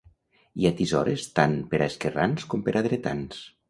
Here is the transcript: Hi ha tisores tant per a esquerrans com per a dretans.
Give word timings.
Hi 0.61 0.65
ha 0.67 0.71
tisores 0.79 1.27
tant 1.41 1.55
per 1.75 1.83
a 1.83 1.91
esquerrans 1.91 2.51
com 2.55 2.69
per 2.69 2.79
a 2.83 2.87
dretans. 2.93 3.51